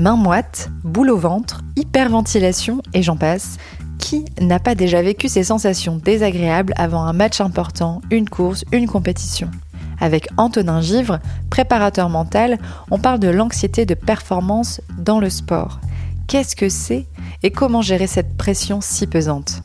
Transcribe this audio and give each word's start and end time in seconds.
Main 0.00 0.16
moite, 0.16 0.70
boule 0.82 1.10
au 1.10 1.18
ventre, 1.18 1.60
hyperventilation 1.76 2.80
et 2.94 3.02
j'en 3.02 3.18
passe. 3.18 3.58
Qui 3.98 4.24
n'a 4.40 4.58
pas 4.58 4.74
déjà 4.74 5.02
vécu 5.02 5.28
ces 5.28 5.44
sensations 5.44 5.96
désagréables 6.02 6.72
avant 6.78 7.02
un 7.02 7.12
match 7.12 7.42
important, 7.42 8.00
une 8.10 8.26
course, 8.26 8.64
une 8.72 8.86
compétition? 8.86 9.50
Avec 10.00 10.28
Antonin 10.38 10.80
Givre, 10.80 11.18
préparateur 11.50 12.08
mental, 12.08 12.58
on 12.90 12.98
parle 12.98 13.18
de 13.18 13.28
l'anxiété 13.28 13.84
de 13.84 13.92
performance 13.92 14.80
dans 14.96 15.20
le 15.20 15.28
sport. 15.28 15.80
Qu'est-ce 16.28 16.56
que 16.56 16.70
c'est 16.70 17.06
et 17.42 17.50
comment 17.50 17.82
gérer 17.82 18.06
cette 18.06 18.38
pression 18.38 18.80
si 18.80 19.06
pesante? 19.06 19.60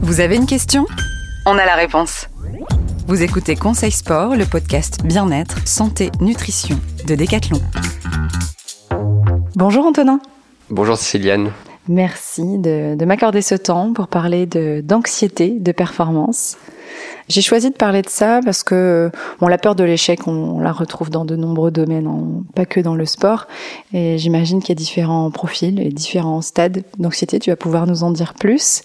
Vous 0.00 0.20
avez 0.20 0.36
une 0.36 0.46
question? 0.46 0.86
On 1.44 1.58
a 1.58 1.66
la 1.66 1.74
réponse. 1.74 2.29
Vous 3.10 3.24
écoutez 3.24 3.56
Conseil 3.56 3.90
Sport, 3.90 4.36
le 4.36 4.46
podcast 4.46 5.02
Bien-être, 5.02 5.66
Santé, 5.66 6.12
Nutrition 6.20 6.78
de 7.08 7.16
Decathlon. 7.16 7.60
Bonjour 9.56 9.84
Antonin. 9.84 10.20
Bonjour 10.70 10.96
Céliane. 10.96 11.50
Merci 11.88 12.58
de, 12.58 12.94
de 12.94 13.04
m'accorder 13.04 13.42
ce 13.42 13.56
temps 13.56 13.92
pour 13.94 14.06
parler 14.06 14.46
d'anxiété, 14.46 15.58
de, 15.58 15.72
performance. 15.72 16.56
J'ai 17.28 17.42
choisi 17.42 17.70
de 17.70 17.76
parler 17.76 18.02
de 18.02 18.08
ça 18.08 18.40
parce 18.44 18.62
que 18.62 19.10
la 19.40 19.58
peur 19.58 19.74
de 19.74 19.84
l'échec, 19.84 20.26
on, 20.26 20.60
la 20.60 20.72
retrouve 20.72 21.10
dans 21.10 21.24
de 21.24 21.36
nombreux 21.36 21.70
domaines, 21.70 22.44
pas 22.54 22.66
que 22.66 22.80
dans 22.80 22.94
le 22.94 23.06
sport. 23.06 23.46
Et 23.92 24.18
j'imagine 24.18 24.60
qu'il 24.60 24.70
y 24.70 24.72
a 24.72 24.74
différents 24.74 25.30
profils 25.30 25.80
et 25.80 25.90
différents 25.90 26.40
stades 26.40 26.82
d'anxiété. 26.98 27.38
Tu 27.38 27.50
vas 27.50 27.56
pouvoir 27.56 27.86
nous 27.86 28.02
en 28.02 28.10
dire 28.10 28.34
plus. 28.34 28.82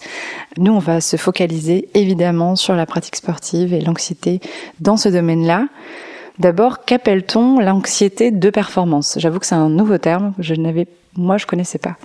Nous, 0.58 0.72
on 0.72 0.78
va 0.78 1.00
se 1.00 1.16
focaliser 1.16 1.88
évidemment 1.94 2.56
sur 2.56 2.74
la 2.74 2.86
pratique 2.86 3.16
sportive 3.16 3.72
et 3.74 3.80
l'anxiété 3.80 4.40
dans 4.80 4.96
ce 4.96 5.08
domaine-là. 5.08 5.66
D'abord, 6.38 6.84
qu'appelle-t-on 6.84 7.60
l'anxiété 7.60 8.30
de 8.30 8.50
performance? 8.50 9.16
J'avoue 9.18 9.38
que 9.38 9.46
c'est 9.46 9.54
un 9.54 9.70
nouveau 9.70 9.98
terme 9.98 10.34
je 10.38 10.54
n'avais, 10.54 10.86
moi, 11.16 11.38
je 11.38 11.46
connaissais 11.46 11.78
pas. 11.78 11.96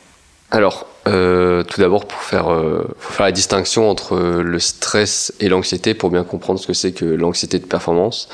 Alors, 0.52 0.86
euh, 1.08 1.64
tout 1.64 1.82
d'abord, 1.82 2.06
pour 2.06 2.22
faire, 2.22 2.52
euh, 2.52 2.88
faut 3.00 3.14
faire 3.14 3.26
la 3.26 3.32
distinction 3.32 3.90
entre 3.90 4.18
le 4.18 4.60
stress 4.60 5.34
et 5.40 5.50
l'anxiété 5.50 5.94
pour 5.94 6.12
bien 6.12 6.24
comprendre 6.24 6.60
ce 6.60 6.68
que 6.68 6.74
c'est 6.74 6.92
que 6.92 7.06
l'anxiété 7.06 7.58
de 7.60 7.66
performance. 7.66 8.30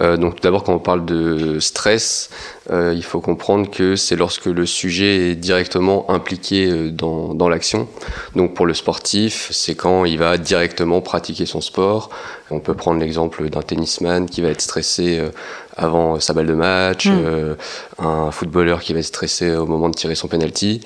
Euh, 0.00 0.16
donc, 0.16 0.36
tout 0.36 0.42
d'abord, 0.42 0.64
quand 0.64 0.74
on 0.74 0.80
parle 0.80 1.04
de 1.04 1.60
stress, 1.60 2.30
euh, 2.70 2.92
il 2.94 3.04
faut 3.04 3.20
comprendre 3.20 3.70
que 3.70 3.96
c'est 3.96 4.16
lorsque 4.16 4.46
le 4.46 4.66
sujet 4.66 5.30
est 5.30 5.34
directement 5.36 6.10
impliqué 6.10 6.66
euh, 6.66 6.90
dans, 6.90 7.34
dans 7.34 7.48
l'action. 7.48 7.88
Donc, 8.34 8.54
pour 8.54 8.66
le 8.66 8.74
sportif, 8.74 9.48
c'est 9.52 9.74
quand 9.74 10.04
il 10.04 10.18
va 10.18 10.38
directement 10.38 11.00
pratiquer 11.00 11.46
son 11.46 11.60
sport. 11.60 12.10
On 12.50 12.60
peut 12.60 12.74
prendre 12.74 13.00
l'exemple 13.00 13.48
d'un 13.50 13.62
tennisman 13.62 14.26
qui 14.26 14.40
va 14.40 14.48
être 14.48 14.60
stressé 14.60 15.18
euh, 15.18 15.30
avant 15.76 16.18
sa 16.18 16.32
balle 16.32 16.46
de 16.46 16.54
match, 16.54 17.06
mm. 17.06 17.22
euh, 17.24 17.54
un 17.98 18.30
footballeur 18.30 18.80
qui 18.80 18.92
va 18.92 18.98
être 18.98 19.06
stressé 19.06 19.54
au 19.54 19.66
moment 19.66 19.88
de 19.88 19.94
tirer 19.94 20.14
son 20.14 20.26
penalty. 20.28 20.80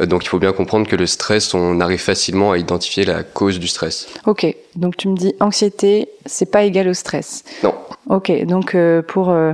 Euh, 0.00 0.06
donc 0.06 0.24
il 0.24 0.28
faut 0.28 0.38
bien 0.38 0.52
comprendre 0.52 0.75
que 0.84 0.96
le 0.96 1.06
stress, 1.06 1.54
on 1.54 1.80
arrive 1.80 2.00
facilement 2.00 2.52
à 2.52 2.58
identifier 2.58 3.04
la 3.04 3.22
cause 3.22 3.58
du 3.58 3.68
stress. 3.68 4.08
Ok, 4.26 4.46
donc 4.74 4.96
tu 4.96 5.08
me 5.08 5.16
dis 5.16 5.34
anxiété, 5.40 6.08
c'est 6.26 6.50
pas 6.50 6.64
égal 6.64 6.88
au 6.88 6.94
stress. 6.94 7.44
Non. 7.62 7.74
Ok, 8.08 8.30
donc 8.44 8.74
euh, 8.74 9.02
pour 9.02 9.30
euh, 9.30 9.52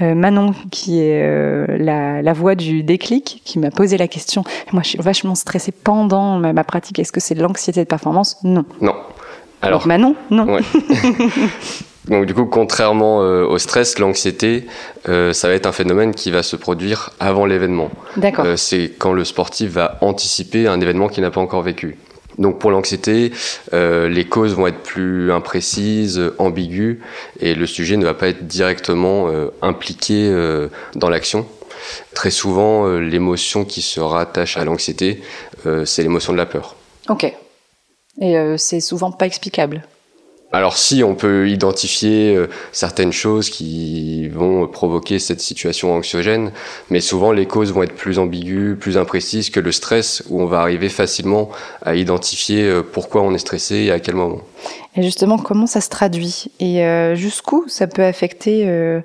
euh, 0.00 0.14
Manon, 0.14 0.54
qui 0.70 1.00
est 1.00 1.22
euh, 1.22 1.66
la, 1.78 2.22
la, 2.22 2.32
voix 2.32 2.54
du 2.54 2.82
déclic, 2.82 3.42
qui 3.44 3.58
m'a 3.58 3.70
posé 3.70 3.98
la 3.98 4.08
question, 4.08 4.44
moi 4.72 4.82
je 4.82 4.90
suis 4.90 4.98
vachement 4.98 5.34
stressée 5.34 5.72
pendant 5.72 6.38
ma, 6.38 6.52
ma 6.52 6.64
pratique, 6.64 6.98
est-ce 6.98 7.12
que 7.12 7.20
c'est 7.20 7.34
l'anxiété 7.34 7.80
de 7.80 7.88
performance? 7.88 8.38
Non. 8.42 8.64
Non. 8.80 8.94
Alors, 9.62 9.80
donc 9.80 9.86
Manon, 9.86 10.16
non. 10.30 10.54
Ouais. 10.54 10.62
Donc 12.08 12.26
du 12.26 12.34
coup, 12.34 12.46
contrairement 12.46 13.22
euh, 13.22 13.44
au 13.44 13.58
stress, 13.58 13.98
l'anxiété, 13.98 14.66
euh, 15.08 15.32
ça 15.32 15.48
va 15.48 15.54
être 15.54 15.66
un 15.66 15.72
phénomène 15.72 16.14
qui 16.14 16.30
va 16.30 16.42
se 16.42 16.56
produire 16.56 17.10
avant 17.20 17.46
l'événement. 17.46 17.90
D'accord. 18.16 18.46
Euh, 18.46 18.56
c'est 18.56 18.92
quand 18.98 19.12
le 19.12 19.24
sportif 19.24 19.70
va 19.72 19.98
anticiper 20.00 20.66
un 20.66 20.80
événement 20.80 21.08
qu'il 21.08 21.22
n'a 21.22 21.30
pas 21.30 21.40
encore 21.40 21.62
vécu. 21.62 21.98
Donc 22.38 22.58
pour 22.58 22.70
l'anxiété, 22.70 23.32
les 23.72 24.24
causes 24.24 24.54
vont 24.54 24.66
être 24.66 24.82
plus 24.82 25.30
imprécises, 25.30 26.32
ambiguës, 26.38 26.96
et 27.38 27.54
le 27.54 27.66
sujet 27.66 27.98
ne 27.98 28.04
va 28.04 28.14
pas 28.14 28.28
être 28.28 28.46
directement 28.46 29.28
impliqué 29.60 30.32
dans 30.94 31.10
l'action. 31.10 31.44
Très 32.14 32.30
souvent, 32.30 32.86
l'émotion 32.96 33.66
qui 33.66 33.82
se 33.82 34.00
rattache 34.00 34.56
à 34.56 34.64
l'anxiété, 34.64 35.20
c'est 35.84 36.02
l'émotion 36.02 36.32
de 36.32 36.38
la 36.38 36.46
peur. 36.46 36.76
Ok. 37.10 37.30
Et 38.22 38.54
c'est 38.56 38.80
souvent 38.80 39.12
pas 39.12 39.26
explicable. 39.26 39.82
Alors 40.52 40.76
si 40.76 41.04
on 41.04 41.14
peut 41.14 41.48
identifier 41.48 42.34
euh, 42.34 42.48
certaines 42.72 43.12
choses 43.12 43.50
qui 43.50 44.26
vont 44.28 44.66
provoquer 44.66 45.20
cette 45.20 45.40
situation 45.40 45.94
anxiogène, 45.94 46.50
mais 46.90 47.00
souvent 47.00 47.30
les 47.30 47.46
causes 47.46 47.72
vont 47.72 47.84
être 47.84 47.94
plus 47.94 48.18
ambiguës, 48.18 48.76
plus 48.76 48.98
imprécises 48.98 49.50
que 49.50 49.60
le 49.60 49.70
stress, 49.70 50.24
où 50.28 50.42
on 50.42 50.46
va 50.46 50.60
arriver 50.60 50.88
facilement 50.88 51.50
à 51.82 51.94
identifier 51.94 52.64
euh, 52.64 52.82
pourquoi 52.82 53.22
on 53.22 53.32
est 53.32 53.38
stressé 53.38 53.76
et 53.76 53.92
à 53.92 54.00
quel 54.00 54.16
moment. 54.16 54.40
Et 54.96 55.04
justement, 55.04 55.38
comment 55.38 55.68
ça 55.68 55.80
se 55.80 55.88
traduit 55.88 56.46
et 56.58 56.84
euh, 56.84 57.14
jusqu'où 57.14 57.66
ça 57.68 57.86
peut 57.86 58.04
affecter 58.04 59.00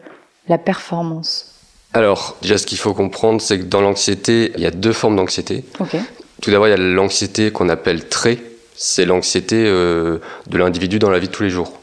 la 0.50 0.58
performance? 0.58 1.52
Alors 1.94 2.36
déjà, 2.42 2.58
ce 2.58 2.66
qu'il 2.66 2.80
faut 2.80 2.96
comprendre, 2.96 3.40
c'est 3.40 3.60
que 3.60 3.66
dans 3.66 3.82
l'anxiété, 3.82 4.52
il 4.56 4.64
y 4.64 4.66
a 4.66 4.72
deux 4.72 4.94
formes 4.94 5.16
d'anxiété. 5.16 5.64
Okay. 5.80 6.00
Tout 6.42 6.50
d'abord, 6.50 6.68
il 6.68 6.72
y 6.72 6.74
a 6.74 6.78
l'anxiété 6.78 7.52
qu'on 7.52 7.70
appelle 7.70 8.10
trait 8.10 8.40
c'est 8.78 9.06
l'anxiété 9.06 9.66
euh, 9.68 10.20
de 10.48 10.58
l'individu 10.58 11.00
dans 11.00 11.10
la 11.10 11.20
vie 11.20 11.28
de 11.28 11.34
tous 11.34 11.44
les 11.44 11.50
jours. 11.50 11.74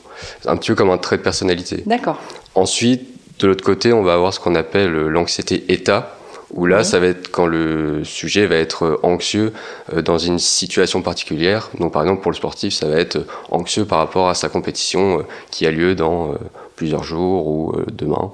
Un 0.47 0.57
petit 0.57 0.71
peu 0.71 0.75
comme 0.75 0.91
un 0.91 0.99
trait 0.99 1.17
de 1.17 1.23
personnalité. 1.23 1.83
D'accord. 1.87 2.21
Ensuite, 2.55 3.03
de 3.41 3.49
l'autre 3.49 3.65
côté, 3.65 3.93
on 3.93 4.03
va 4.03 4.15
avoir 4.15 4.33
ce 4.33 4.41
qu'on 4.41 4.55
appelle 4.55 4.93
l'anxiété 4.93 5.65
état, 5.73 6.17
où 6.53 6.67
là, 6.67 6.85
ça 6.85 6.99
va 6.99 7.07
être 7.07 7.31
quand 7.31 7.47
le 7.47 8.05
sujet 8.05 8.47
va 8.47 8.57
être 8.57 9.01
anxieux 9.03 9.53
euh, 9.95 10.03
dans 10.03 10.19
une 10.19 10.39
situation 10.39 11.03
particulière. 11.03 11.71
Donc, 11.79 11.93
par 11.93 12.03
exemple, 12.03 12.23
pour 12.23 12.31
le 12.31 12.37
sportif, 12.37 12.75
ça 12.75 12.87
va 12.87 12.97
être 12.97 13.19
anxieux 13.51 13.85
par 13.85 13.99
rapport 13.99 14.29
à 14.29 14.35
sa 14.35 14.49
compétition 14.49 15.21
euh, 15.21 15.23
qui 15.51 15.67
a 15.67 15.71
lieu 15.71 15.95
dans 15.95 16.33
euh, 16.33 16.37
plusieurs 16.77 17.05
jours 17.05 17.47
ou 17.47 17.73
euh, 17.73 17.87
demain. 17.91 18.31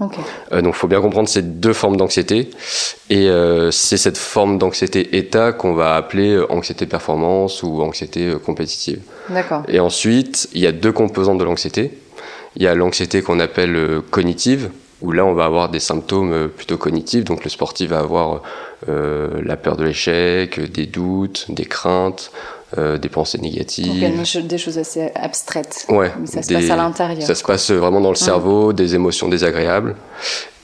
Okay. 0.00 0.20
Euh, 0.52 0.60
donc, 0.62 0.74
il 0.74 0.78
faut 0.78 0.88
bien 0.88 1.00
comprendre 1.00 1.28
ces 1.28 1.42
deux 1.42 1.72
formes 1.72 1.96
d'anxiété. 1.96 2.50
Et 3.10 3.28
euh, 3.28 3.70
c'est 3.70 3.96
cette 3.96 4.18
forme 4.18 4.58
d'anxiété 4.58 5.16
état 5.16 5.52
qu'on 5.52 5.74
va 5.74 5.94
appeler 5.94 6.34
euh, 6.34 6.50
anxiété 6.50 6.86
performance 6.86 7.62
ou 7.62 7.82
anxiété 7.82 8.28
euh, 8.28 8.38
compétitive. 8.38 9.00
D'accord. 9.28 9.62
Et 9.68 9.80
ensuite, 9.80 10.48
il 10.52 10.60
y 10.60 10.66
a 10.66 10.72
deux 10.72 10.92
composantes 10.92 11.38
de 11.38 11.44
l'anxiété. 11.44 11.98
Il 12.56 12.62
y 12.62 12.66
a 12.66 12.74
l'anxiété 12.74 13.22
qu'on 13.22 13.40
appelle 13.40 14.00
cognitive, 14.10 14.70
où 15.04 15.12
là, 15.12 15.24
on 15.24 15.34
va 15.34 15.44
avoir 15.44 15.68
des 15.68 15.80
symptômes 15.80 16.32
euh, 16.32 16.48
plutôt 16.48 16.78
cognitifs. 16.78 17.24
Donc, 17.24 17.44
le 17.44 17.50
sportif 17.50 17.90
va 17.90 17.98
avoir 17.98 18.42
euh, 18.88 19.40
la 19.44 19.56
peur 19.56 19.76
de 19.76 19.84
l'échec, 19.84 20.58
des 20.72 20.86
doutes, 20.86 21.46
des 21.50 21.66
craintes, 21.66 22.32
euh, 22.78 22.98
des 22.98 23.08
pensées 23.08 23.38
négatives. 23.38 24.00
Donc, 24.00 24.46
des 24.46 24.58
choses 24.58 24.78
assez 24.78 25.12
abstraites. 25.14 25.86
Ouais. 25.88 26.10
Mais 26.18 26.26
ça 26.26 26.40
des, 26.40 26.46
se 26.46 26.52
passe 26.54 26.70
à 26.70 26.76
l'intérieur. 26.76 27.22
Ça 27.22 27.34
se 27.34 27.44
passe 27.44 27.70
vraiment 27.70 28.00
dans 28.00 28.08
le 28.08 28.16
cerveau, 28.16 28.72
des 28.72 28.96
émotions 28.96 29.28
désagréables. 29.28 29.94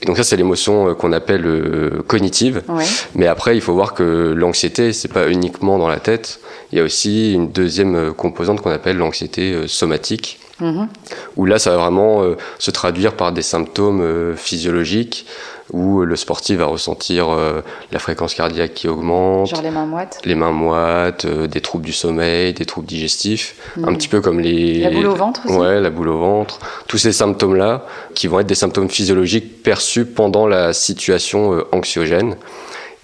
Et 0.01 0.07
donc 0.07 0.17
ça, 0.17 0.23
c'est 0.23 0.35
l'émotion 0.35 0.93
qu'on 0.95 1.13
appelle 1.13 1.45
euh, 1.45 2.03
cognitive. 2.07 2.63
Ouais. 2.67 2.83
Mais 3.15 3.27
après, 3.27 3.55
il 3.55 3.61
faut 3.61 3.73
voir 3.73 3.93
que 3.93 4.33
l'anxiété, 4.35 4.91
c'est 4.91 5.07
pas 5.07 5.29
uniquement 5.29 5.77
dans 5.77 5.87
la 5.87 5.99
tête. 5.99 6.39
Il 6.71 6.77
y 6.77 6.81
a 6.81 6.83
aussi 6.83 7.33
une 7.33 7.51
deuxième 7.51 8.13
composante 8.13 8.61
qu'on 8.61 8.71
appelle 8.71 8.97
l'anxiété 8.97 9.53
euh, 9.53 9.67
somatique. 9.67 10.39
Mmh. 10.61 10.87
Où 11.35 11.45
là, 11.45 11.59
ça 11.59 11.71
va 11.71 11.77
vraiment 11.77 12.23
euh, 12.23 12.37
se 12.59 12.71
traduire 12.71 13.15
par 13.15 13.31
des 13.33 13.41
symptômes 13.41 14.01
euh, 14.01 14.35
physiologiques 14.35 15.25
où 15.73 16.01
le 16.01 16.15
sportif 16.15 16.57
va 16.57 16.65
ressentir 16.65 17.29
euh, 17.29 17.61
la 17.91 17.99
fréquence 17.99 18.33
cardiaque 18.33 18.73
qui 18.73 18.87
augmente, 18.87 19.47
genre 19.47 19.61
les 19.61 19.71
mains 19.71 19.85
moites, 19.85 20.19
les 20.25 20.35
mains 20.35 20.51
moites, 20.51 21.25
euh, 21.25 21.47
des 21.47 21.61
troubles 21.61 21.85
du 21.85 21.93
sommeil, 21.93 22.53
des 22.53 22.65
troubles 22.65 22.87
digestifs, 22.87 23.55
mmh. 23.77 23.87
un 23.87 23.93
petit 23.93 24.07
peu 24.07 24.21
comme 24.21 24.39
les 24.39 24.79
la 24.79 24.89
boule 24.89 25.07
au 25.07 25.15
ventre 25.15 25.41
aussi. 25.45 25.55
ouais, 25.55 25.79
la 25.79 25.89
boule 25.89 26.09
au 26.09 26.17
ventre, 26.17 26.59
tous 26.87 26.97
ces 26.97 27.13
symptômes 27.13 27.55
là 27.55 27.85
qui 28.15 28.27
vont 28.27 28.39
être 28.39 28.47
des 28.47 28.55
symptômes 28.55 28.89
physiologiques 28.89 29.63
perçus 29.63 30.05
pendant 30.05 30.47
la 30.47 30.73
situation 30.73 31.53
euh, 31.53 31.67
anxiogène. 31.71 32.35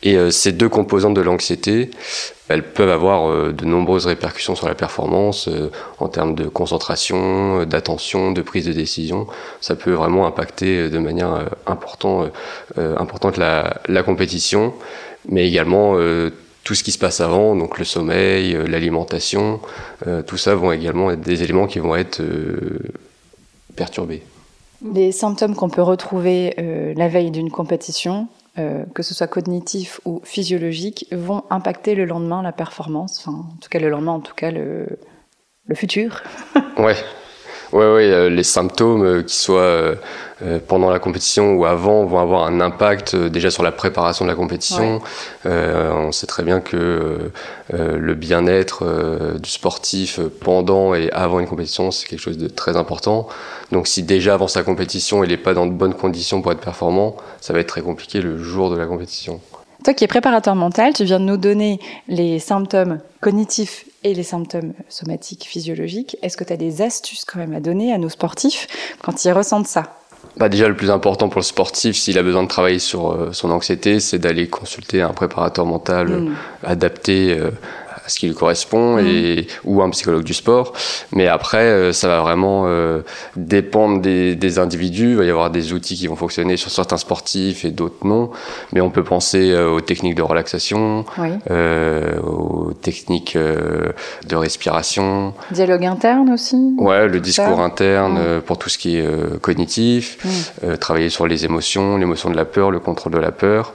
Et 0.04 0.16
euh, 0.16 0.30
ces 0.30 0.52
deux 0.52 0.70
composantes 0.70 1.16
de 1.16 1.22
l'anxiété, 1.22 1.90
elles 2.50 2.64
peuvent 2.64 2.90
avoir 2.90 3.30
euh, 3.30 3.52
de 3.52 3.66
nombreuses 3.66 4.06
répercussions 4.06 4.56
sur 4.56 4.68
la 4.68 4.76
performance 4.76 5.48
euh, 5.48 5.72
en 6.00 6.08
termes 6.08 6.36
de 6.36 6.48
concentration, 6.48 7.66
d'attention, 7.66 8.32
de 8.32 8.42
prise 8.42 8.66
de 8.66 8.74
décision. 8.74 9.28
Ça 9.60 9.76
peut 9.76 9.92
vraiment 9.92 10.28
impacter 10.28 10.90
de 10.90 11.00
manière 11.00 11.50
important, 11.66 12.30
importante 12.78 13.38
la, 13.38 13.82
la, 13.88 14.04
compétition, 14.04 14.74
mais 15.30 15.48
également 15.48 15.96
tout 16.64 16.76
ce 16.76 16.84
qui 16.84 16.92
se 16.92 17.00
passe 17.00 17.22
avant, 17.22 17.56
donc 17.56 17.80
le 17.80 17.86
sommeil, 17.86 18.58
l'alimentation, 18.68 19.60
tout 20.26 20.38
ça 20.38 20.56
vont 20.56 20.72
également 20.72 21.12
être 21.12 21.22
des 21.22 21.44
éléments 21.44 21.68
qui 21.68 21.80
vont 21.80 21.96
être 21.96 22.22
perturbés. 23.76 24.22
Les 24.94 25.12
symptômes 25.12 25.56
qu'on 25.56 25.70
peut 25.70 25.82
retrouver 25.82 26.54
la 26.96 27.08
veille 27.08 27.32
d'une 27.32 27.52
compétition, 27.52 28.28
euh, 28.58 28.86
que 28.94 29.04
ce 29.04 29.14
soit 29.14 29.28
cognitif 29.28 30.00
ou 30.06 30.22
physiologique, 30.24 31.08
vont 31.12 31.44
impacter 31.50 31.96
le 31.96 32.06
lendemain 32.06 32.42
la 32.42 32.52
performance, 32.52 33.20
enfin, 33.20 33.38
en 33.38 33.58
tout 33.62 33.70
cas 33.70 33.80
le 33.80 33.90
lendemain, 33.90 34.14
en 34.14 34.20
tout 34.20 34.36
cas 34.36 34.52
le, 34.52 35.00
le 35.66 35.76
futur. 35.76 36.24
ouais. 36.78 36.96
Ouais, 37.74 37.94
ouais, 37.94 38.30
les 38.30 38.44
symptômes, 38.44 39.24
qui 39.24 39.36
soient 39.36 39.96
euh, 40.44 40.60
pendant 40.66 40.92
la 40.92 41.00
compétition 41.00 41.56
ou 41.56 41.66
avant 41.66 42.06
vont 42.06 42.20
avoir 42.20 42.46
un 42.46 42.62
impact 42.62 43.16
euh, 43.16 43.28
déjà 43.28 43.50
sur 43.50 43.64
la 43.64 43.72
préparation 43.72 44.24
de 44.24 44.30
la 44.30 44.36
compétition. 44.36 45.02
Euh, 45.48 45.92
on 45.92 46.12
sait 46.12 46.28
très 46.28 46.44
bien 46.44 46.60
que 46.60 47.32
le 47.74 48.14
bien-être 48.14 49.38
du 49.40 49.50
sportif 49.50 50.20
pendant 50.42 50.94
et 50.94 51.10
avant 51.12 51.40
une 51.40 51.48
compétition, 51.48 51.90
c'est 51.92 52.08
quelque 52.08 52.20
chose 52.20 52.38
de 52.38 52.48
très 52.48 52.78
important. 52.78 53.28
Donc 53.72 53.88
si 53.88 54.04
déjà 54.04 54.36
avant 54.36 54.48
sa 54.48 54.64
compétition, 54.64 55.24
il 55.24 55.30
n'est 55.30 55.38
pas 55.38 55.54
dans 55.54 55.66
de 55.66 55.74
bonnes 55.74 55.96
conditions 55.96 56.42
pour 56.42 56.52
être 56.52 56.62
performant, 56.62 57.18
ça 57.42 57.54
va 57.54 57.60
être 57.60 57.68
très 57.68 57.82
compliqué 57.82 58.22
le 58.22 58.42
jour 58.42 58.70
de 58.70 58.78
la 58.78 58.86
compétition. 58.86 59.42
Toi 59.84 59.94
qui 59.94 60.04
es 60.04 60.08
préparateur 60.08 60.56
mental, 60.56 60.94
tu 60.94 61.04
viens 61.04 61.20
de 61.20 61.26
nous 61.26 61.38
donner 61.38 61.80
les 62.08 62.40
symptômes 62.40 63.00
cognitifs 63.22 63.86
et 64.04 64.14
les 64.14 64.24
symptômes 64.24 64.74
somatiques, 64.90 65.46
physiologiques. 65.46 66.18
Est-ce 66.22 66.38
que 66.38 66.44
tu 66.44 66.54
as 66.54 66.58
des 66.58 66.82
astuces 66.82 67.26
quand 67.26 67.40
même 67.40 67.54
à 67.54 67.60
donner 67.60 67.94
à 67.94 67.98
nos 67.98 68.10
sportifs 68.10 68.68
quand 69.02 69.26
ils 69.26 69.32
ressentent 69.32 69.68
ça? 69.68 69.98
Bah 70.36 70.50
déjà, 70.50 70.68
le 70.68 70.76
plus 70.76 70.92
important 70.92 71.30
pour 71.30 71.40
le 71.40 71.46
sportif, 71.46 71.96
s'il 71.96 72.18
a 72.18 72.24
besoin 72.24 72.44
de 72.44 72.48
travailler 72.48 72.80
sur 72.80 73.12
euh, 73.12 73.32
son 73.32 73.50
anxiété, 73.50 74.00
c'est 74.00 74.20
d'aller 74.20 74.48
consulter 74.48 75.02
un 75.02 75.14
préparateur 75.14 75.66
mental 75.66 76.08
mm. 76.08 76.36
adapté 76.64 77.36
euh, 77.38 77.52
à 78.08 78.10
ce 78.10 78.20
qui 78.20 78.28
lui 78.28 78.34
correspond 78.34 78.96
mm. 78.96 79.06
et 79.06 79.48
ou 79.66 79.82
un 79.82 79.90
psychologue 79.90 80.24
du 80.24 80.34
sport. 80.34 80.72
Mais 81.12 81.28
après, 81.28 81.66
euh, 81.66 81.92
ça 81.92 82.08
va 82.08 82.22
vraiment 82.22 82.64
euh, 82.66 83.02
dépendre 83.36 84.02
des, 84.02 84.36
des, 84.36 84.60
individus. 84.60 85.12
Il 85.12 85.18
va 85.18 85.26
y 85.26 85.30
avoir 85.30 85.50
des 85.50 85.74
outils 85.74 85.96
qui 85.96 86.08
vont 86.08 86.16
fonctionner 86.16 86.56
sur 86.56 86.72
certains 86.72 86.98
sportifs 86.98 87.66
et 87.66 87.72
d'autres 87.72 88.08
non. 88.08 88.32
Mais 88.72 88.80
on 88.80 88.90
peut 88.90 89.04
penser 89.04 89.52
euh, 89.52 89.70
aux 89.70 89.82
techniques 89.82 90.16
de 90.16 90.22
relaxation, 90.22 91.04
aux 91.50 92.74
techniques 92.82 93.38
de 93.38 94.36
respiration. 94.36 95.34
Dialogue 95.52 95.86
interne 95.86 96.30
aussi. 96.32 96.76
Ouais, 96.78 97.08
le 97.08 97.20
discours 97.20 97.60
interne 97.60 98.42
pour 98.46 98.58
tout 98.58 98.70
ce 98.70 98.78
qui 98.78 98.98
est 98.98 99.42
cognitif. 99.42 100.18
Mm. 100.64 100.78
travailler 100.78 101.10
sur 101.10 101.28
les 101.28 101.44
émotions, 101.44 101.98
l'émotion 101.98 102.30
de 102.30 102.38
la 102.38 102.46
peur, 102.46 102.72
le 102.72 102.80
contrôle 102.80 103.14
de 103.14 103.18
la 103.18 103.32
peur. 103.32 103.74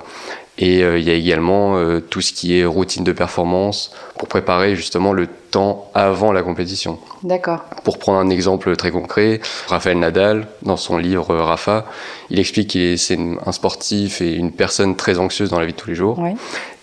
Et 0.63 0.85
euh, 0.85 0.97
il 0.97 1.05
y 1.05 1.11
a 1.11 1.15
également 1.15 1.77
euh, 1.77 1.99
tout 1.99 2.21
ce 2.21 2.33
qui 2.33 2.57
est 2.57 2.65
routine 2.65 3.03
de 3.03 3.11
performance 3.11 3.91
pour 4.17 4.29
préparer 4.29 4.77
justement 4.77 5.13
le 5.13 5.27
temps 5.27 5.91
avant 5.93 6.31
la 6.31 6.45
compétition. 6.45 7.01
D'accord. 7.25 7.65
Pour 7.83 7.99
prendre 7.99 8.21
un 8.21 8.31
exemple 8.31 8.77
très 8.77 8.93
concret, 8.93 9.41
Raphaël 9.67 9.99
Nadal, 9.99 10.47
dans 10.63 10.77
son 10.77 10.99
livre 10.99 11.33
euh, 11.33 11.43
Rafa, 11.43 11.85
il 12.31 12.39
explique 12.39 12.75
que 12.75 12.97
c'est 12.97 13.19
un 13.45 13.51
sportif 13.51 14.23
et 14.23 14.35
une 14.35 14.53
personne 14.53 14.95
très 14.95 15.19
anxieuse 15.19 15.51
dans 15.51 15.59
la 15.59 15.67
vie 15.67 15.73
de 15.73 15.77
tous 15.79 15.89
les 15.89 15.97
jours. 15.97 16.21
Oui. 16.21 16.31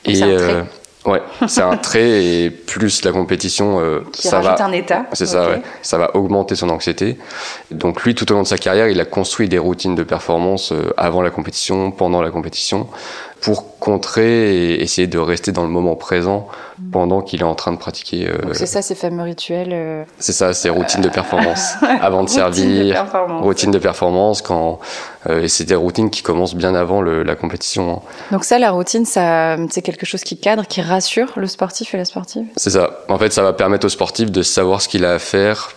Et, 0.03 0.21
Ouais, 1.05 1.21
c'est 1.47 1.61
un 1.61 1.77
trait 1.77 2.25
et 2.25 2.49
plus 2.49 3.03
la 3.05 3.13
compétition, 3.13 3.79
euh, 3.79 4.01
Qui 4.11 4.27
ça 4.27 4.41
rajoute 4.41 4.59
va. 4.59 4.65
un 4.65 4.71
état. 4.73 5.05
C'est 5.13 5.27
ça, 5.27 5.49
ouais. 5.49 5.61
Ça 5.81 5.97
va 5.97 6.13
augmenter 6.15 6.55
son 6.55 6.69
anxiété. 6.69 7.17
Donc 7.71 8.03
lui, 8.03 8.15
tout 8.15 8.29
au 8.31 8.35
long 8.35 8.41
de 8.43 8.47
sa 8.47 8.57
carrière, 8.57 8.89
il 8.89 8.99
a 8.99 9.05
construit 9.05 9.47
des 9.47 9.57
routines 9.57 9.95
de 9.95 10.03
performance 10.03 10.73
euh, 10.73 10.93
avant 10.97 11.21
la 11.21 11.29
compétition, 11.29 11.91
pendant 11.91 12.21
la 12.21 12.31
compétition, 12.31 12.87
pour 13.41 13.79
contrer 13.79 14.73
et 14.73 14.81
essayer 14.81 15.07
de 15.07 15.17
rester 15.17 15.51
dans 15.51 15.63
le 15.63 15.69
moment 15.69 15.95
présent 15.95 16.47
pendant 16.91 17.21
qu'il 17.21 17.41
est 17.41 17.45
en 17.45 17.55
train 17.55 17.71
de 17.71 17.77
pratiquer. 17.77 18.27
Euh, 18.27 18.37
Donc 18.41 18.55
c'est 18.55 18.65
ça, 18.65 18.81
ces 18.81 18.95
fameux 18.95 19.23
rituels. 19.23 19.69
Euh, 19.71 20.03
c'est 20.17 20.33
ça, 20.33 20.53
ces 20.53 20.69
routines 20.69 21.01
de 21.01 21.09
performance 21.09 21.73
avant 22.01 22.23
de 22.23 22.29
servir. 22.29 23.05
Routine 23.41 23.71
de 23.71 23.79
performance 23.79 24.41
quand 24.41 24.79
et 25.29 25.47
c'est 25.49 25.65
des 25.65 25.75
routines 25.75 26.09
qui 26.09 26.21
commencent 26.21 26.55
bien 26.55 26.75
avant 26.75 27.01
le, 27.01 27.23
la 27.23 27.35
compétition. 27.35 27.91
Hein. 27.97 28.01
Donc 28.31 28.45
ça, 28.45 28.57
la 28.57 28.71
routine, 28.71 29.05
ça, 29.05 29.57
c'est 29.69 29.81
quelque 29.81 30.05
chose 30.05 30.23
qui 30.23 30.37
cadre, 30.37 30.65
qui 30.65 30.81
rassure 30.81 31.33
le 31.35 31.47
sportif 31.47 31.93
et 31.93 31.97
la 31.97 32.05
sportive? 32.05 32.45
C'est 32.55 32.69
ça. 32.69 33.01
En 33.09 33.17
fait, 33.17 33.31
ça 33.33 33.43
va 33.43 33.53
permettre 33.53 33.85
au 33.85 33.89
sportif 33.89 34.31
de 34.31 34.41
savoir 34.41 34.81
ce 34.81 34.87
qu'il 34.87 35.03
a 35.05 35.13
à 35.13 35.19
faire 35.19 35.71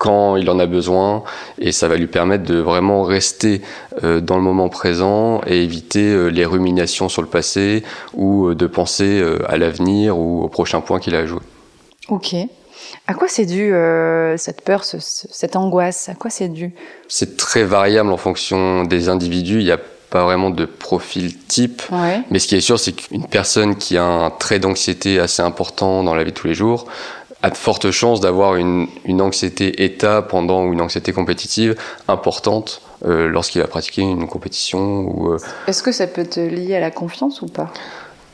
quand 0.00 0.36
il 0.36 0.48
en 0.48 0.58
a 0.58 0.64
besoin 0.64 1.22
et 1.58 1.72
ça 1.72 1.86
va 1.86 1.96
lui 1.96 2.06
permettre 2.06 2.44
de 2.44 2.56
vraiment 2.56 3.02
rester 3.02 3.60
euh, 4.02 4.22
dans 4.22 4.36
le 4.36 4.42
moment 4.42 4.70
présent 4.70 5.42
et 5.46 5.62
éviter 5.62 6.10
euh, 6.10 6.28
les 6.28 6.46
ruminations 6.46 7.10
sur 7.10 7.20
le 7.20 7.28
passé 7.28 7.84
ou 8.14 8.46
euh, 8.46 8.54
de 8.54 8.66
penser 8.66 9.22
à 9.46 9.58
l'avenir 9.58 10.18
ou 10.18 10.42
au 10.42 10.48
prochain 10.48 10.80
point 10.80 11.00
qu'il 11.00 11.14
a 11.14 11.18
à 11.18 11.26
jouer. 11.26 11.42
Ok. 12.08 12.34
À 13.06 13.12
quoi 13.12 13.28
c'est 13.28 13.44
dû 13.44 13.72
cette 14.36 14.62
peur, 14.62 14.84
cette 14.84 15.54
angoisse? 15.54 16.08
À 16.08 16.14
quoi 16.14 16.30
c'est 16.30 16.48
dû? 16.48 16.72
C'est 17.06 17.36
très 17.36 17.62
variable 17.62 18.10
en 18.10 18.16
fonction 18.16 18.84
des 18.84 19.10
individus. 19.10 19.58
Il 19.58 19.66
n'y 19.66 19.70
a 19.70 19.78
pas 20.08 20.24
vraiment 20.24 20.50
de 20.50 20.64
profil 20.64 21.36
type. 21.36 21.82
Mais 22.30 22.38
ce 22.38 22.48
qui 22.48 22.56
est 22.56 22.60
sûr, 22.60 22.80
c'est 22.80 22.92
qu'une 22.92 23.26
personne 23.26 23.76
qui 23.76 23.96
a 23.96 24.04
un 24.04 24.30
trait 24.30 24.58
d'anxiété 24.58 25.20
assez 25.20 25.42
important 25.42 26.02
dans 26.02 26.14
la 26.14 26.24
vie 26.24 26.32
de 26.32 26.36
tous 26.36 26.48
les 26.48 26.54
jours 26.54 26.86
a 27.42 27.50
de 27.50 27.56
fortes 27.56 27.90
chances 27.90 28.20
d'avoir 28.20 28.56
une, 28.56 28.86
une, 29.04 29.22
anxiété 29.22 29.84
état 29.84 30.22
pendant 30.22 30.64
ou 30.64 30.72
une 30.72 30.80
anxiété 30.80 31.12
compétitive 31.12 31.74
importante 32.08 32.82
euh, 33.06 33.28
lorsqu'il 33.28 33.62
va 33.62 33.68
pratiquer 33.68 34.02
une 34.02 34.26
compétition. 34.26 35.00
Ou, 35.00 35.32
euh... 35.32 35.38
Est-ce 35.66 35.82
que 35.82 35.92
ça 35.92 36.06
peut 36.06 36.26
te 36.26 36.40
lier 36.40 36.76
à 36.76 36.80
la 36.80 36.90
confiance 36.90 37.40
ou 37.42 37.46
pas? 37.46 37.72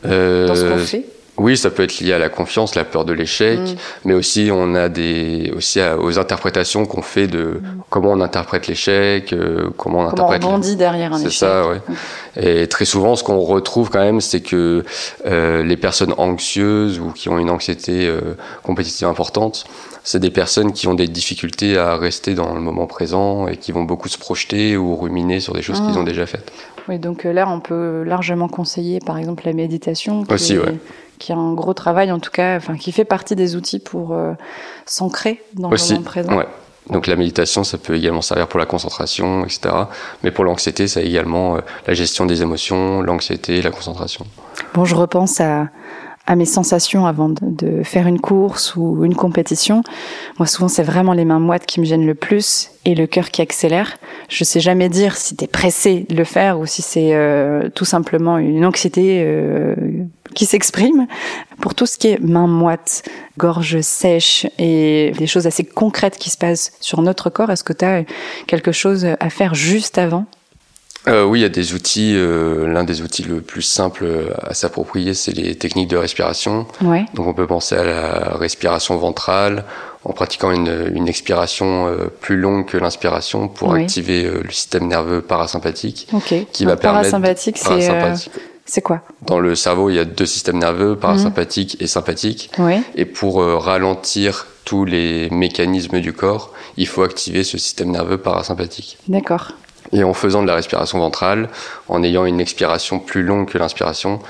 Euh, 0.05 0.47
dans 0.47 0.55
ce 0.55 0.64
qu'on 0.64 0.79
fait? 0.79 1.05
oui, 1.38 1.56
ça 1.56 1.70
peut 1.70 1.82
être 1.82 2.00
lié 2.00 2.12
à 2.12 2.19
la 2.19 2.29
confiance, 2.29 2.75
la 2.75 2.85
peur 2.85 3.05
de 3.05 3.12
l'échec, 3.12 3.58
mm. 3.58 3.75
mais 4.05 4.14
aussi 4.14 4.49
on 4.53 4.75
a 4.75 4.88
des 4.88 5.52
aussi 5.55 5.81
aux 5.99 6.19
interprétations 6.19 6.87
qu'on 6.87 7.02
fait 7.02 7.26
de 7.26 7.61
mm. 7.61 7.82
comment 7.91 8.12
on 8.12 8.20
interprète 8.20 8.67
l'échec, 8.67 9.32
euh, 9.32 9.70
comment 9.76 10.00
on 10.00 10.09
comment 10.09 10.25
interprète. 10.25 10.44
on 10.44 10.49
rebondit 10.49 10.76
derrière 10.76 11.12
un 11.12 11.19
échec. 11.19 11.32
C'est 11.32 11.38
ça, 11.38 11.69
ouais. 11.69 11.81
Et 12.37 12.67
très 12.67 12.85
souvent, 12.85 13.17
ce 13.17 13.25
qu'on 13.25 13.41
retrouve 13.41 13.91
quand 13.91 14.00
même, 14.00 14.21
c'est 14.21 14.41
que 14.41 14.85
euh, 15.27 15.62
les 15.62 15.77
personnes 15.77 16.15
anxieuses 16.19 16.99
ou 17.00 17.11
qui 17.11 17.29
ont 17.29 17.38
une 17.38 17.50
anxiété 17.50 18.06
euh, 18.06 18.37
compétitive 18.62 19.09
importante, 19.09 19.65
c'est 20.05 20.21
des 20.21 20.31
personnes 20.31 20.73
qui 20.73 20.87
ont 20.87 20.94
des 20.94 21.09
difficultés 21.09 21.79
à 21.79 21.97
rester 21.97 22.35
dans 22.35 22.55
le 22.55 22.61
moment 22.61 22.87
présent 22.87 23.49
et 23.49 23.56
qui 23.56 23.73
vont 23.73 23.85
beaucoup 23.85 24.09
se 24.09 24.19
projeter 24.19 24.77
ou 24.77 24.97
ruminer 24.97 25.41
sur 25.41 25.53
des 25.53 25.62
choses 25.62 25.81
qu'ils 25.81 25.99
ont 25.99 26.05
déjà 26.05 26.27
faites. 26.27 26.53
Oui, 26.88 26.99
donc 26.99 27.25
là, 27.25 27.49
on 27.49 27.59
peut 27.59 28.05
largement 28.05 28.49
conseiller, 28.49 29.00
par 29.05 29.19
exemple, 29.19 29.44
la 29.44 29.53
méditation. 29.53 30.25
Qui 30.25 30.35
Aussi, 30.35 30.59
ouais 30.59 30.79
qui 31.19 31.33
a 31.33 31.37
un 31.37 31.55
gros 31.55 31.75
travail 31.75 32.12
en 32.12 32.19
tout 32.19 32.31
cas, 32.31 32.56
enfin 32.56 32.77
qui 32.77 32.93
fait 32.93 33.05
partie 33.05 33.37
des 33.37 33.56
outils 33.56 33.79
pour 33.79 34.12
euh, 34.12 34.33
s'ancrer 34.85 35.43
dans 35.55 35.71
le 35.71 35.77
moment 35.77 36.03
présent. 36.03 36.37
Ouais. 36.37 36.47
Donc 36.91 37.06
la 37.06 37.17
méditation, 37.17 37.65
ça 37.65 37.79
peut 37.79 37.97
également 37.97 38.23
servir 38.23 38.47
pour 38.47 38.61
la 38.61 38.67
concentration, 38.67 39.44
etc. 39.44 39.75
Mais 40.23 40.31
pour 40.31 40.44
l'anxiété, 40.44 40.87
ça 40.87 41.00
a 41.00 41.03
également 41.03 41.56
euh, 41.56 41.61
la 41.87 41.94
gestion 41.94 42.27
des 42.27 42.43
émotions, 42.43 43.03
l'anxiété, 43.03 43.61
la 43.61 43.71
concentration. 43.71 44.25
Bon, 44.73 44.85
je 44.85 44.94
repense 44.94 45.41
à, 45.41 45.69
à 46.26 46.34
mes 46.34 46.44
sensations 46.44 47.06
avant 47.06 47.28
de, 47.28 47.82
faire 47.82 48.06
une 48.06 48.20
course 48.20 48.75
ou 48.76 49.05
une 49.05 49.14
compétition. 49.14 49.82
Moi, 50.38 50.46
souvent, 50.46 50.69
c'est 50.69 50.82
vraiment 50.82 51.12
les 51.12 51.25
mains 51.25 51.38
moites 51.38 51.67
qui 51.67 51.81
me 51.81 51.84
gênent 51.84 52.06
le 52.06 52.14
plus 52.14 52.70
et 52.84 52.94
le 52.94 53.06
cœur 53.06 53.31
qui 53.31 53.43
accélère. 53.43 53.96
Je 54.28 54.43
sais 54.44 54.61
jamais 54.61 54.88
dire 54.88 55.17
si 55.17 55.37
t'es 55.37 55.46
pressé 55.46 56.06
de 56.09 56.16
le 56.16 56.25
faire 56.25 56.59
ou 56.59 56.66
si 56.66 56.83
c'est 56.83 57.14
euh, 57.14 57.68
tout 57.75 57.85
simplement 57.85 58.38
une 58.38 58.64
anxiété 58.64 59.23
euh, 59.25 59.75
qui 60.35 60.47
s'exprime. 60.47 61.06
Pour 61.61 61.75
tout 61.75 61.87
ce 61.87 61.97
qui 61.97 62.09
est 62.09 62.21
mains 62.21 62.49
moites, 62.49 63.04
gorge 63.38 63.80
sèche 63.80 64.47
et 64.59 65.12
des 65.16 65.26
choses 65.26 65.47
assez 65.47 65.64
concrètes 65.64 66.18
qui 66.18 66.30
se 66.30 66.38
passent 66.38 66.73
sur 66.80 67.02
notre 67.02 67.30
corps, 67.30 67.50
est-ce 67.50 67.64
que 67.64 67.73
tu 67.73 67.85
as 67.85 68.02
quelque 68.47 68.73
chose 68.73 69.06
à 69.18 69.30
faire 69.30 69.54
juste 69.54 69.99
avant? 69.99 70.26
Euh, 71.09 71.25
oui, 71.25 71.41
il 71.41 71.43
y 71.43 71.47
a 71.47 71.49
des 71.49 71.75
outils. 71.75 72.15
Euh, 72.17 72.67
L'un 72.67 72.85
des 72.85 73.03
outils 73.03 73.23
le 73.23 73.41
plus 73.41 73.63
simple 73.63 74.07
à 74.43 74.55
s'approprier, 74.55 75.15
c'est 75.15 75.33
les 75.33 75.55
techniques 75.55 75.89
de 75.89 75.97
respiration. 75.97 76.67
Ouais. 76.83 77.07
Donc 77.15 77.27
on 77.27 77.35
peut 77.35 77.47
penser 77.47 77.77
à 77.77 77.85
la 77.85 78.37
respiration 78.37 78.97
ventrale 78.97 79.65
en 80.05 80.13
pratiquant 80.13 80.51
une, 80.53 80.93
une 80.95 81.09
expiration 81.09 81.89
euh, 81.89 82.13
plus 82.21 82.37
longue 82.37 82.67
que 82.67 82.77
l'inspiration 82.77 83.49
pour 83.49 83.75
activer 83.75 84.25
euh, 84.25 84.41
le 84.43 84.51
système 84.51 84.87
nerveux 84.87 85.21
parasympathique. 85.21 86.09
Okay. 86.13 86.47
Qui 86.53 86.65
va 86.65 86.77
parasympathique, 86.77 87.61
permettre. 87.61 87.89
Parasympathique, 87.89 88.31
c'est 88.65 88.83
quoi? 88.83 89.03
Dans 89.23 89.39
le 89.39 89.55
cerveau, 89.55 89.91
il 89.91 89.97
y 89.97 89.99
a 90.01 90.05
deux 90.05 90.27
systèmes 90.27 90.59
nerveux, 90.59 90.97
parasympathique 90.97 91.77
et 91.81 91.87
sympathique. 91.87 92.51
Oui. 92.59 92.83
Et 92.97 93.05
pour 93.05 93.41
ralentir 93.41 94.47
tous 94.65 94.85
les 94.85 95.31
mécanismes 95.31 96.01
du 96.01 96.13
corps, 96.13 96.53
il 96.77 96.89
faut 96.89 97.05
activer 97.05 97.45
ce 97.45 97.59
système 97.59 97.93
nerveux 97.93 98.19
parasympathique. 98.19 98.99
D'accord. 99.07 99.53
Et 99.93 100.05
en 100.05 100.14
faisant 100.14 100.43
de 100.43 100.47
la 100.47 100.55
respiration 100.55 100.99
ventrale, 100.99 101.49
en 101.88 102.02
ayant 102.02 102.25
une 102.25 102.40
expiration 102.40 102.99
plus 102.99 103.23
longue 103.23 103.49
que 103.49 103.59
l'inspiration, 103.59 104.21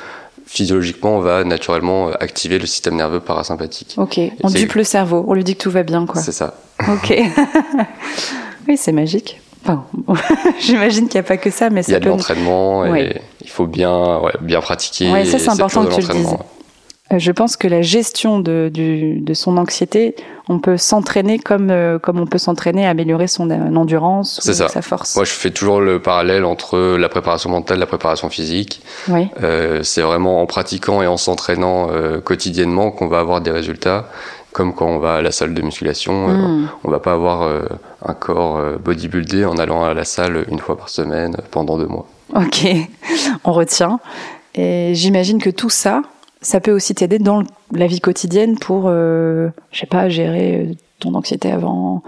physiologiquement, 0.46 1.16
on 1.16 1.20
va 1.20 1.44
naturellement 1.44 2.10
activer 2.20 2.58
le 2.58 2.66
système 2.66 2.96
nerveux 2.96 3.20
parasympathique. 3.20 3.94
Ok, 3.98 4.20
on 4.42 4.48
dupe 4.48 4.75
le 4.75 4.84
cerveau, 4.84 5.25
on 5.26 5.34
lui 5.34 5.44
dit 5.44 5.56
que 5.56 5.62
tout 5.62 5.70
va 5.70 5.82
bien, 5.82 6.06
quoi. 6.06 6.20
C'est 6.20 6.32
ça. 6.32 6.54
Ok. 6.88 7.14
oui, 8.68 8.76
c'est 8.76 8.92
magique. 8.92 9.40
Enfin, 9.64 9.84
J'imagine 10.60 11.08
qu'il 11.08 11.20
n'y 11.20 11.26
a 11.26 11.28
pas 11.28 11.36
que 11.36 11.50
ça, 11.50 11.70
mais 11.70 11.82
Il 11.82 11.92
y 11.92 11.94
a 11.94 12.00
de 12.00 12.08
l'entraînement 12.08 12.94
et 12.94 13.20
il 13.42 13.50
faut 13.50 13.66
bien, 13.66 14.20
ouais, 14.20 14.32
bien 14.40 14.60
pratiquer. 14.60 15.10
Oui, 15.12 15.26
ça 15.26 15.38
c'est 15.38 15.50
important 15.50 15.84
que 15.86 15.94
tu 15.94 16.02
le 16.02 16.08
dises. 16.08 16.36
Euh, 17.12 17.18
je 17.18 17.30
pense 17.30 17.56
que 17.56 17.68
la 17.68 17.82
gestion 17.82 18.40
de, 18.40 18.70
du, 18.72 19.20
de 19.20 19.34
son 19.34 19.56
anxiété, 19.58 20.16
on 20.48 20.58
peut 20.58 20.76
s'entraîner 20.76 21.38
comme, 21.38 21.70
euh, 21.70 21.98
comme 21.98 22.18
on 22.18 22.26
peut 22.26 22.38
s'entraîner 22.38 22.86
à 22.86 22.90
améliorer 22.90 23.28
son 23.28 23.50
euh, 23.50 23.75
endurance 23.76 24.40
ou 24.44 24.52
sa 24.52 24.82
force. 24.82 25.14
Moi, 25.14 25.25
je 25.25 25.30
fais 25.30 25.50
toujours 25.50 25.80
le 25.80 26.00
parallèle 26.00 26.44
entre 26.44 26.96
la 26.96 27.08
préparation 27.08 27.50
mentale 27.50 27.76
et 27.76 27.80
la 27.80 27.86
préparation 27.86 28.28
physique. 28.28 28.82
Oui. 29.08 29.28
Euh, 29.42 29.82
c'est 29.82 30.02
vraiment 30.02 30.42
en 30.42 30.46
pratiquant 30.46 31.02
et 31.02 31.06
en 31.06 31.16
s'entraînant 31.16 31.88
quotidiennement 32.25 32.90
qu'on 32.90 33.06
va 33.06 33.20
avoir 33.20 33.40
des 33.40 33.50
résultats 33.50 34.08
comme 34.52 34.72
quand 34.72 34.86
on 34.86 34.98
va 34.98 35.16
à 35.16 35.22
la 35.22 35.32
salle 35.32 35.52
de 35.52 35.60
musculation, 35.60 36.28
mm. 36.28 36.68
on 36.82 36.90
va 36.90 36.98
pas 36.98 37.12
avoir 37.12 37.46
un 38.02 38.14
corps 38.14 38.58
bodybuildé 38.82 39.44
en 39.44 39.58
allant 39.58 39.84
à 39.84 39.92
la 39.92 40.04
salle 40.04 40.46
une 40.50 40.60
fois 40.60 40.78
par 40.78 40.88
semaine 40.88 41.36
pendant 41.50 41.76
deux 41.76 41.86
mois. 41.86 42.06
Ok, 42.34 42.66
on 43.44 43.52
retient. 43.52 44.00
Et 44.54 44.94
j'imagine 44.94 45.42
que 45.42 45.50
tout 45.50 45.68
ça, 45.68 46.00
ça 46.46 46.60
peut 46.60 46.72
aussi 46.72 46.94
t'aider 46.94 47.18
dans 47.18 47.42
la 47.72 47.86
vie 47.86 48.00
quotidienne 48.00 48.58
pour, 48.58 48.88
je 48.88 49.50
sais 49.72 49.86
pas, 49.86 50.08
gérer 50.08 50.76
ton 51.00 51.14
anxiété 51.14 51.50
avant 51.50 52.02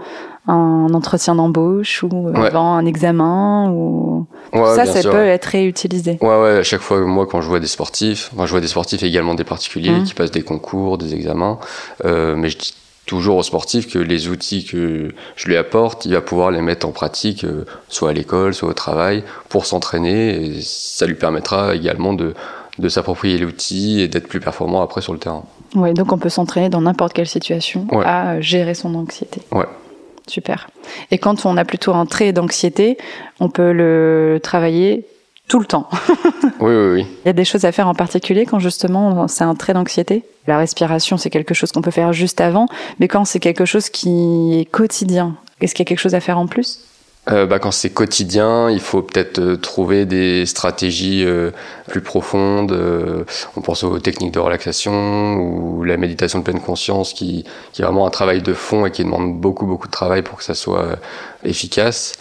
un 0.47 0.93
entretien 0.93 1.35
d'embauche 1.35 2.03
ou 2.03 2.31
avant 2.33 2.73
un 2.73 2.85
examen 2.85 3.69
ou 3.71 4.25
ça 4.53 4.85
ça 4.85 5.09
peut 5.09 5.17
être 5.17 5.45
réutilisé. 5.45 6.17
Ouais 6.21 6.41
ouais 6.41 6.57
à 6.57 6.63
chaque 6.63 6.81
fois 6.81 6.99
moi 7.01 7.27
quand 7.27 7.41
je 7.41 7.47
vois 7.47 7.59
des 7.59 7.67
sportifs 7.67 8.31
moi 8.33 8.45
je 8.45 8.51
vois 8.51 8.61
des 8.61 8.67
sportifs 8.67 9.03
et 9.03 9.07
également 9.07 9.35
des 9.35 9.43
particuliers 9.43 9.91
mmh. 9.91 10.03
qui 10.05 10.13
passent 10.13 10.31
des 10.31 10.41
concours 10.41 10.97
des 10.97 11.13
examens 11.13 11.59
euh, 12.05 12.35
mais 12.35 12.49
je 12.49 12.57
dis 12.57 12.73
toujours 13.05 13.37
aux 13.37 13.43
sportifs 13.43 13.91
que 13.91 13.99
les 13.99 14.27
outils 14.27 14.65
que 14.65 15.09
je 15.35 15.47
lui 15.47 15.55
apporte 15.55 16.05
il 16.05 16.13
va 16.13 16.21
pouvoir 16.21 16.49
les 16.49 16.61
mettre 16.61 16.87
en 16.87 16.91
pratique 16.91 17.43
euh, 17.43 17.65
soit 17.87 18.09
à 18.09 18.13
l'école 18.13 18.55
soit 18.55 18.69
au 18.69 18.73
travail 18.73 19.23
pour 19.49 19.67
s'entraîner 19.67 20.43
et 20.43 20.61
ça 20.61 21.05
lui 21.05 21.15
permettra 21.15 21.75
également 21.75 22.13
de 22.13 22.33
de 22.79 22.89
s'approprier 22.89 23.37
l'outil 23.37 24.01
et 24.01 24.07
d'être 24.07 24.27
plus 24.27 24.39
performant 24.39 24.81
après 24.81 25.01
sur 25.01 25.13
le 25.13 25.19
terrain. 25.19 25.43
Ouais, 25.75 25.93
donc 25.93 26.11
on 26.11 26.17
peut 26.17 26.29
s'entraîner 26.29 26.69
dans 26.69 26.81
n'importe 26.81 27.13
quelle 27.13 27.27
situation 27.27 27.87
à 28.03 28.41
gérer 28.41 28.73
son 28.73 28.95
anxiété. 28.95 29.41
Ouais. 29.51 29.67
Super. 30.27 30.69
Et 31.11 31.17
quand 31.17 31.45
on 31.45 31.57
a 31.57 31.65
plutôt 31.65 31.93
un 31.93 32.05
trait 32.05 32.33
d'anxiété, 32.33 32.97
on 33.39 33.49
peut 33.49 33.71
le 33.71 34.39
travailler 34.41 35.05
tout 35.47 35.59
le 35.59 35.65
temps. 35.65 35.89
oui, 36.59 36.73
oui, 36.75 36.93
oui. 36.93 37.07
Il 37.23 37.27
y 37.27 37.29
a 37.29 37.33
des 37.33 37.45
choses 37.45 37.65
à 37.65 37.71
faire 37.71 37.87
en 37.87 37.95
particulier 37.95 38.45
quand 38.45 38.59
justement 38.59 39.27
c'est 39.27 39.43
un 39.43 39.55
trait 39.55 39.73
d'anxiété? 39.73 40.23
La 40.47 40.57
respiration, 40.57 41.17
c'est 41.17 41.31
quelque 41.31 41.53
chose 41.53 41.71
qu'on 41.71 41.81
peut 41.81 41.91
faire 41.91 42.13
juste 42.13 42.39
avant, 42.39 42.67
mais 42.99 43.07
quand 43.07 43.25
c'est 43.25 43.39
quelque 43.39 43.65
chose 43.65 43.89
qui 43.89 44.59
est 44.59 44.65
quotidien, 44.65 45.35
est-ce 45.61 45.73
qu'il 45.73 45.83
y 45.83 45.87
a 45.87 45.89
quelque 45.89 45.99
chose 45.99 46.15
à 46.15 46.19
faire 46.19 46.37
en 46.37 46.47
plus? 46.47 46.85
Euh, 47.27 47.45
bah, 47.45 47.59
quand 47.59 47.71
c'est 47.71 47.89
quotidien, 47.91 48.71
il 48.71 48.79
faut 48.79 49.01
peut-être 49.01 49.39
euh, 49.39 49.55
trouver 49.57 50.05
des 50.05 50.45
stratégies 50.45 51.23
euh, 51.25 51.51
plus 51.87 52.01
profondes. 52.01 52.71
on 53.55 53.61
pense 53.61 53.83
aux 53.83 53.99
techniques 53.99 54.33
de 54.33 54.39
relaxation 54.39 55.35
ou 55.35 55.83
la 55.83 55.97
méditation 55.97 56.39
de 56.39 56.43
pleine 56.43 56.61
conscience 56.61 57.13
qui, 57.13 57.43
qui 57.73 57.81
est 57.81 57.85
vraiment 57.85 58.07
un 58.07 58.09
travail 58.09 58.41
de 58.41 58.53
fond 58.53 58.85
et 58.85 58.91
qui 58.91 59.03
demande 59.03 59.39
beaucoup 59.39 59.65
beaucoup 59.65 59.87
de 59.87 59.91
travail 59.91 60.21
pour 60.21 60.37
que 60.37 60.43
ça 60.43 60.53
soit 60.53 60.97
efficace. 61.43 62.13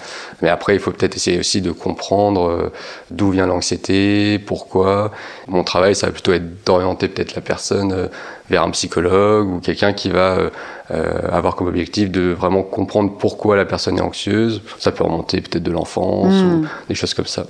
Mais 0.42 0.48
après, 0.48 0.75
il 0.75 0.80
faut 0.80 0.90
peut-être 0.90 1.16
essayer 1.16 1.38
aussi 1.38 1.60
de 1.60 1.72
comprendre 1.72 2.72
d'où 3.10 3.30
vient 3.30 3.46
l'anxiété, 3.46 4.38
pourquoi. 4.38 5.10
Mon 5.46 5.64
travail, 5.64 5.94
ça 5.94 6.06
va 6.06 6.12
plutôt 6.12 6.32
être 6.32 6.64
d'orienter 6.64 7.08
peut-être 7.08 7.34
la 7.34 7.42
personne 7.42 8.08
vers 8.50 8.62
un 8.62 8.70
psychologue 8.70 9.48
ou 9.48 9.60
quelqu'un 9.60 9.92
qui 9.92 10.10
va 10.10 10.50
euh, 10.90 11.28
avoir 11.30 11.54
comme 11.54 11.66
objectif 11.66 12.10
de 12.10 12.32
vraiment 12.32 12.62
comprendre 12.62 13.12
pourquoi 13.18 13.56
la 13.56 13.64
personne 13.64 13.98
est 13.98 14.02
anxieuse. 14.02 14.62
Ça 14.78 14.92
peut 14.92 15.04
remonter 15.04 15.40
peut-être 15.40 15.62
de 15.62 15.70
l'enfance 15.70 16.32
ou 16.32 16.62
hmm. 16.62 16.68
des 16.88 16.94
choses 16.94 17.14
comme 17.14 17.26
ça. 17.26 17.44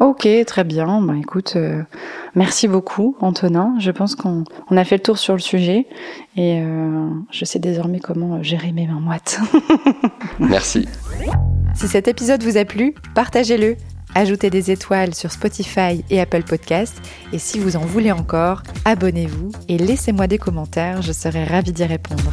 Ok, 0.00 0.28
très 0.46 0.64
bien. 0.64 1.00
Bah, 1.02 1.14
écoute, 1.18 1.54
euh, 1.56 1.82
merci 2.34 2.68
beaucoup, 2.68 3.16
Antonin. 3.20 3.74
Je 3.78 3.90
pense 3.90 4.14
qu'on 4.14 4.44
a 4.70 4.84
fait 4.84 4.96
le 4.96 5.02
tour 5.02 5.18
sur 5.18 5.34
le 5.34 5.40
sujet 5.40 5.86
et 6.36 6.60
euh, 6.62 7.08
je 7.30 7.44
sais 7.44 7.58
désormais 7.58 7.98
comment 7.98 8.42
gérer 8.42 8.72
mes 8.72 8.86
mains 8.86 9.00
moites. 9.00 9.40
merci. 10.38 10.88
Si 11.74 11.88
cet 11.88 12.08
épisode 12.08 12.42
vous 12.42 12.56
a 12.56 12.64
plu, 12.64 12.94
partagez-le. 13.14 13.76
Ajoutez 14.14 14.50
des 14.50 14.70
étoiles 14.70 15.14
sur 15.14 15.30
Spotify 15.30 16.04
et 16.10 16.20
Apple 16.20 16.42
Podcasts. 16.42 17.00
Et 17.32 17.38
si 17.38 17.58
vous 17.58 17.76
en 17.76 17.84
voulez 17.84 18.12
encore, 18.12 18.62
abonnez-vous 18.84 19.50
et 19.68 19.78
laissez-moi 19.78 20.26
des 20.26 20.38
commentaires, 20.38 21.02
je 21.02 21.12
serai 21.12 21.44
ravie 21.44 21.72
d'y 21.72 21.84
répondre. 21.84 22.32